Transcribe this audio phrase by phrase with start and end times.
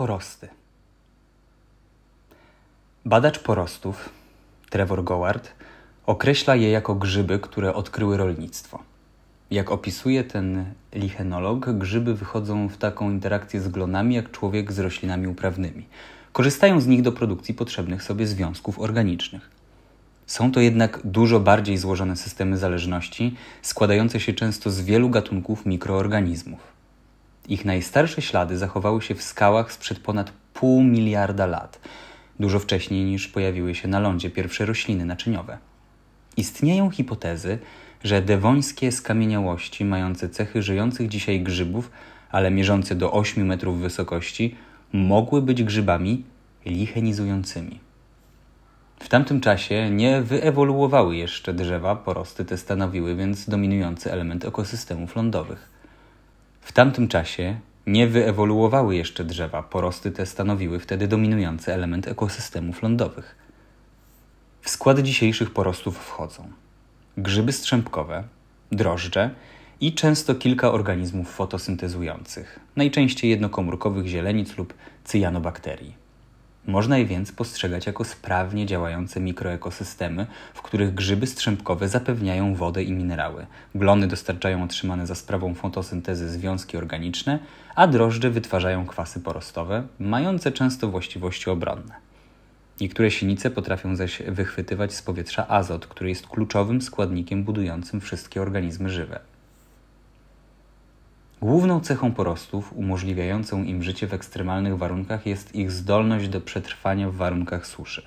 [0.00, 0.48] Porosty.
[3.04, 4.08] Badacz porostów,
[4.70, 5.52] Trevor Goward,
[6.06, 8.78] określa je jako grzyby, które odkryły rolnictwo.
[9.50, 15.28] Jak opisuje ten lichenolog, grzyby wychodzą w taką interakcję z glonami jak człowiek z roślinami
[15.28, 15.86] uprawnymi.
[16.32, 19.50] Korzystają z nich do produkcji potrzebnych sobie związków organicznych.
[20.26, 26.79] Są to jednak dużo bardziej złożone systemy zależności, składające się często z wielu gatunków mikroorganizmów.
[27.50, 31.80] Ich najstarsze ślady zachowały się w skałach sprzed ponad pół miliarda lat,
[32.40, 35.58] dużo wcześniej niż pojawiły się na lądzie pierwsze rośliny naczyniowe.
[36.36, 37.58] Istnieją hipotezy,
[38.04, 41.90] że dewońskie skamieniałości mające cechy żyjących dzisiaj grzybów,
[42.30, 44.54] ale mierzące do 8 metrów wysokości,
[44.92, 46.24] mogły być grzybami
[46.66, 47.78] lichenizującymi.
[49.00, 55.79] W tamtym czasie nie wyewoluowały jeszcze drzewa, porosty te stanowiły więc dominujący element ekosystemów lądowych.
[56.60, 63.36] W tamtym czasie nie wyewoluowały jeszcze drzewa, porosty te stanowiły wtedy dominujący element ekosystemów lądowych.
[64.60, 66.50] W skład dzisiejszych porostów wchodzą
[67.16, 68.24] grzyby strzępkowe,
[68.72, 69.30] drożdże
[69.80, 74.74] i często kilka organizmów fotosyntezujących, najczęściej jednokomórkowych zielenic lub
[75.04, 75.94] cyjanobakterii.
[76.66, 82.92] Można je więc postrzegać jako sprawnie działające mikroekosystemy, w których grzyby strzępkowe zapewniają wodę i
[82.92, 87.38] minerały, glony dostarczają otrzymane za sprawą fotosyntezy związki organiczne,
[87.74, 91.94] a drożdże wytwarzają kwasy porostowe, mające często właściwości obronne.
[92.80, 98.90] Niektóre sinice potrafią zaś wychwytywać z powietrza azot, który jest kluczowym składnikiem budującym wszystkie organizmy
[98.90, 99.20] żywe.
[101.42, 107.14] Główną cechą porostów umożliwiającą im życie w ekstremalnych warunkach jest ich zdolność do przetrwania w
[107.14, 108.02] warunkach suszy.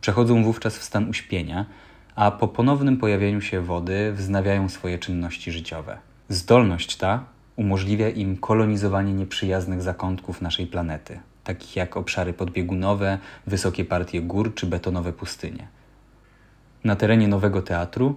[0.00, 1.66] Przechodzą wówczas w stan uśpienia,
[2.14, 5.98] a po ponownym pojawieniu się wody wznawiają swoje czynności życiowe.
[6.28, 7.24] Zdolność ta
[7.56, 14.66] umożliwia im kolonizowanie nieprzyjaznych zakątków naszej planety, takich jak obszary podbiegunowe, wysokie partie gór czy
[14.66, 15.68] betonowe pustynie.
[16.84, 18.16] Na terenie Nowego Teatru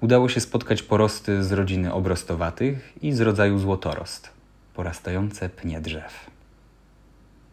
[0.00, 4.30] udało się spotkać porosty z rodziny obrostowatych i z rodzaju złotorost,
[4.74, 6.33] porastające pnie drzew.